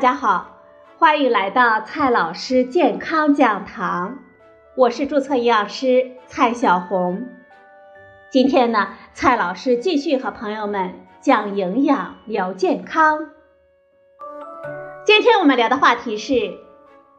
[0.00, 0.56] 大家好，
[0.98, 4.20] 欢迎来到蔡老师健康讲堂，
[4.74, 7.28] 我是注册营养师蔡小红。
[8.30, 13.28] 今天呢，蔡老师继续和朋友们讲营养聊健康。
[15.04, 16.58] 今天我们聊的话题是：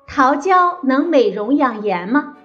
[0.08, 2.36] 桃胶能美容养颜吗？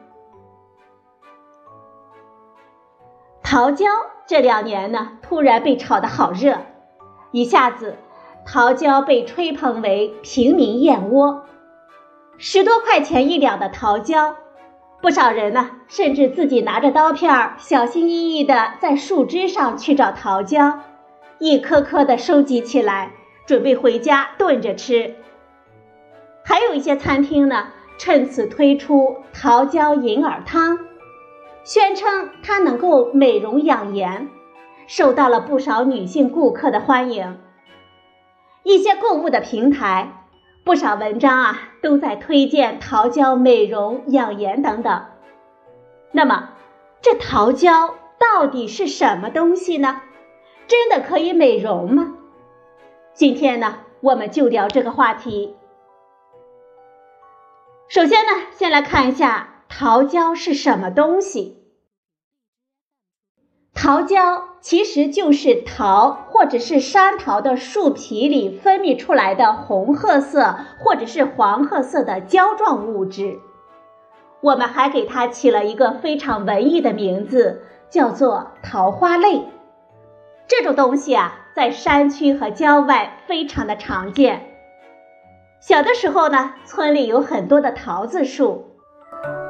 [3.42, 3.86] 桃胶
[4.26, 6.58] 这两年呢，突然被炒得好热，
[7.30, 7.96] 一下子。
[8.48, 11.42] 桃胶被吹捧为平民燕窝，
[12.38, 14.36] 十多块钱一两的桃胶，
[15.02, 20.78] 不少人呢甚至自己拿着刀片，小心翼翼地在树枝上去找桃胶，
[21.40, 23.10] 一颗颗地收集起来，
[23.46, 25.16] 准备回家炖着吃。
[26.44, 27.66] 还有一些餐厅呢，
[27.98, 30.78] 趁此推出桃胶银耳汤，
[31.64, 34.28] 宣称它能够美容养颜，
[34.86, 37.38] 受到了不少女性顾客的欢迎。
[38.66, 40.26] 一些购物的平台，
[40.64, 45.04] 不少文章啊都在推荐桃胶美容养颜等等。
[46.10, 46.48] 那么，
[47.00, 50.00] 这桃胶到底是什么东西呢？
[50.66, 52.14] 真的可以美容吗？
[53.14, 55.54] 今天呢，我们就聊这个话题。
[57.86, 61.65] 首先呢，先来看一下桃胶是什么东西。
[63.86, 73.38] 桃胶其实就是桃或者是山桃的树皮里分泌出来的红褐色或者是黄褐色的胶状物质，
[74.40, 79.44] 我们还给它起了一个非常文艺的名字，叫做桃花泪。
[80.48, 84.48] 这种东西啊，在山区和郊外非常的常见。
[85.60, 88.64] 小的时候呢，村里有很多的桃子树，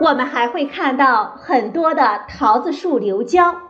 [0.03, 3.63] 我们还会看到很多的桃子树流胶。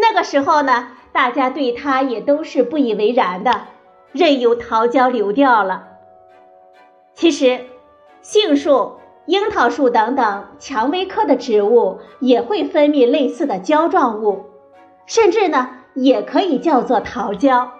[0.00, 3.66] 那个时候呢，大家对它也都是不以为然的，
[4.12, 5.88] 任由桃胶流掉了。
[7.14, 7.66] 其实，
[8.22, 14.46] 杏树、樱桃树等等蔷薇科的植物也会分泌类似的胶状物，
[15.06, 17.72] 甚至呢，也可以叫做桃胶，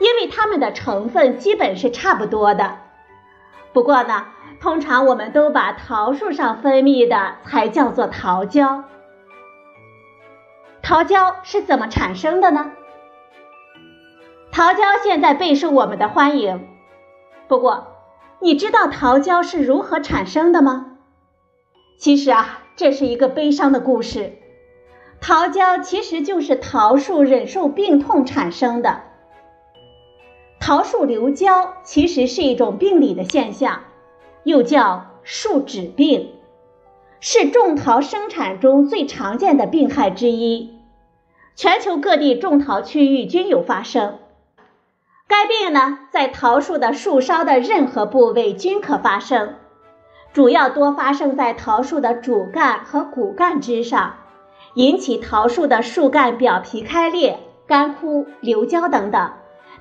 [0.00, 2.76] 因为它们的成分基本是差不多的。
[3.72, 4.26] 不过呢，
[4.60, 8.84] 通常我们都把桃树上分泌的才叫做桃胶。
[10.84, 12.72] 桃胶是怎么产生的呢？
[14.52, 16.68] 桃胶现在备受我们的欢迎，
[17.48, 17.86] 不过
[18.38, 20.98] 你知道桃胶是如何产生的吗？
[21.98, 24.34] 其实啊，这是一个悲伤的故事。
[25.22, 29.04] 桃胶其实就是桃树忍受病痛产生的。
[30.60, 33.84] 桃树流胶其实是一种病理的现象，
[34.42, 36.33] 又叫树脂病，
[37.26, 40.74] 是种桃生产中最常见的病害之一。
[41.56, 44.18] 全球各地种桃区域均有发生。
[45.26, 49.54] 该病呢，在桃树的树梢的任何部位均可发生，
[50.34, 54.16] 主要多发生在桃树的主干和骨干之上，
[54.74, 59.32] 引起桃树的树干表皮开裂、干枯、流胶等等，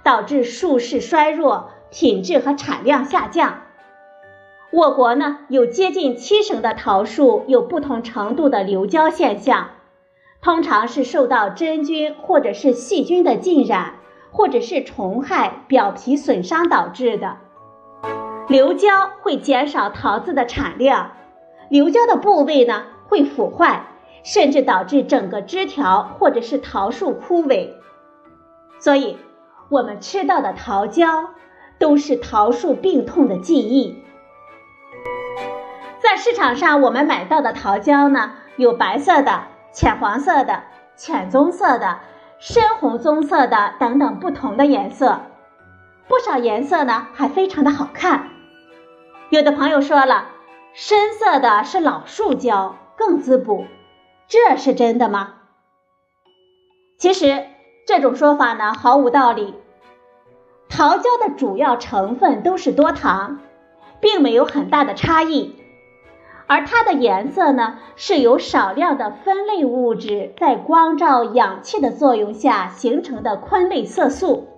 [0.01, 3.62] 导致树势衰弱、品质和产量下降。
[4.73, 9.69] 我国呢，有接近七成的桃树有不同程度的流胶现象。
[10.41, 13.93] 通常是受到真菌或者是细菌的浸染，
[14.31, 17.37] 或者是虫害、表皮损伤导致的。
[18.47, 21.11] 流胶会减少桃子的产量，
[21.69, 23.85] 流胶的部位呢会腐坏，
[24.23, 27.69] 甚至导致整个枝条或者是桃树枯萎。
[28.79, 29.17] 所以，
[29.69, 31.29] 我们吃到的桃胶
[31.77, 33.99] 都是桃树病痛的记忆。
[36.03, 39.45] 在市场上，我们买到的桃胶呢，有白色的。
[39.71, 40.61] 浅黄色的、
[40.95, 42.01] 浅棕色的、
[42.37, 45.21] 深红棕色的等等不同的颜色，
[46.07, 48.29] 不少颜色呢还非常的好看。
[49.31, 50.27] 有的朋友说了，
[50.73, 53.65] 深色的是老树胶，更滋补，
[54.27, 55.33] 这是真的吗？
[56.99, 57.45] 其实
[57.87, 59.55] 这种说法呢毫无道理。
[60.69, 63.39] 桃胶的主要成分都是多糖，
[63.99, 65.62] 并没有很大的差异。
[66.53, 74.49] 而它的颜色呢，是由少量的酚类物质在光照、氧气的作用下形成的醌类色素，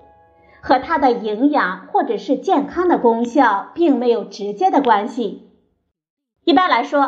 [0.59, 5.49] 和它的营养或者是健康的功效并没有直接的关系。
[6.43, 6.99] 一般来说，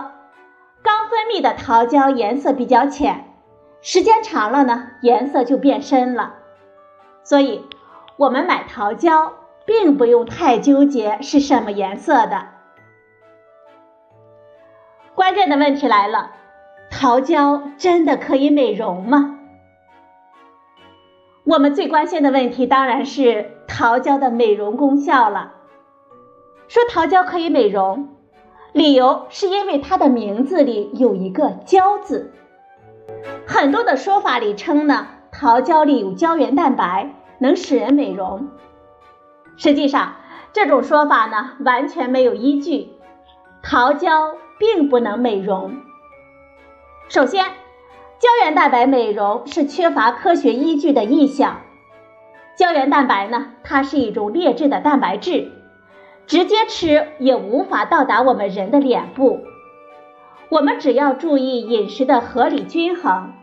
[0.82, 3.26] 刚分泌的桃胶颜色比较浅，
[3.82, 6.36] 时间长了呢，颜色就变深了。
[7.26, 7.66] 所以，
[8.16, 9.34] 我们买桃胶
[9.66, 12.56] 并不用太纠结是什么颜色的。
[15.18, 16.30] 关键的问题来了，
[16.92, 19.40] 桃胶真的可以美容吗？
[21.44, 25.54] 我们最关心的问题当然是桃胶的美容功效了。
[26.68, 28.10] 说桃胶可以美容，
[28.74, 32.32] 理由是因为它的名字里有一个“胶”字。
[33.48, 38.50] 很多的说法里称呢，桃胶里有胶原蛋白，能使人美容。
[39.56, 40.18] 实际上，
[40.54, 42.92] 这种说法呢完全没有依据，
[43.64, 45.76] 桃胶并不能美容。
[47.10, 47.46] 首先，
[48.20, 51.62] 胶原蛋白美容是缺乏科学依据的臆想。
[52.58, 55.52] 胶原蛋白呢，它是一种劣质的蛋白质，
[56.26, 59.42] 直接吃也无法到达我们人的脸部。
[60.50, 63.34] 我们只要注意饮食的合理均衡，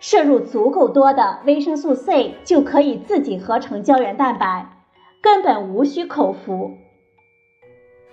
[0.00, 4.66] 摄入足够多的维生素 C，就可以自己合成胶原蛋白。
[5.22, 6.72] 根本无需口服。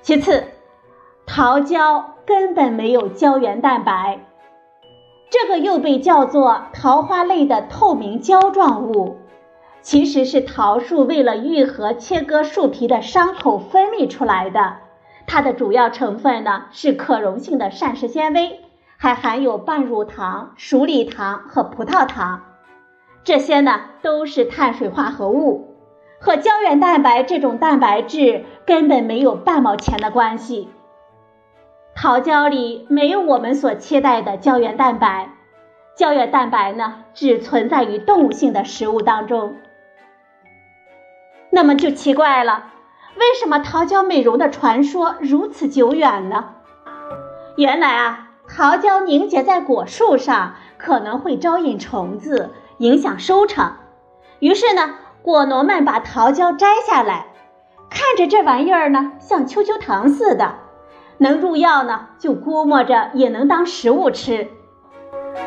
[0.01, 0.45] 其次，
[1.25, 4.19] 桃胶根本没有胶原蛋白，
[5.29, 9.17] 这个又被叫做桃花类的透明胶状物，
[9.81, 14.77] 其实是桃树为了愈合切割树皮的伤口分泌出来的。
[15.25, 18.59] 它的主要成分呢是可溶性的膳食纤维，
[18.97, 22.41] 还含有半乳糖、熟梨糖和葡萄糖，
[23.23, 25.75] 这些呢都是碳水化合物。
[26.19, 30.67] 和胶原蛋白这种蛋白质根本没有半毛钱的关系。
[31.95, 35.29] 桃胶里没有我们所期待的胶原蛋白，
[35.95, 39.55] 胶原蛋白呢只存在于动物性的食物当中。
[41.49, 42.71] 那么就奇怪了，
[43.15, 46.55] 为什么桃胶美容的传说如此久远呢？
[47.57, 53.73] 原来啊，桃胶凝结在果树上可能会招引虫子，影响收成，
[54.39, 54.95] 于是呢。
[55.23, 57.27] 果农们把桃胶摘下来，
[57.91, 60.55] 看着这玩意儿呢，像秋秋糖似的，
[61.21, 64.47] 能入药呢，就估摸着也能当食物吃。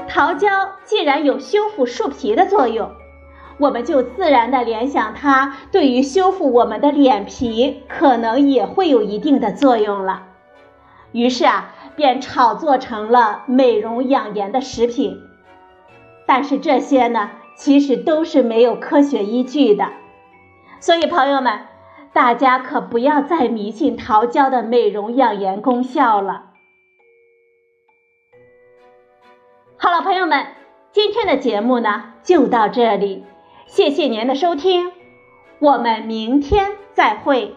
[0.07, 2.93] 桃胶既然有修复树皮的作用，
[3.59, 10.29] 我们就自然的联想它对于修复我们的脸皮可能也会有一定的作用了。
[11.11, 15.19] 于是啊，便炒作成了美容养颜的食品。
[16.25, 17.31] 但是这些呢？
[17.57, 19.89] 其实都是没有科学依据的，
[20.79, 21.61] 所以朋友们，
[22.15, 26.53] 大家可不要再迷信桃胶的美容养颜功效了。
[29.77, 30.47] 好了，朋友们，
[30.93, 33.25] 今天的节目呢就到这里，
[33.67, 34.93] 谢谢您的收听，
[35.59, 37.57] 我们明天再会。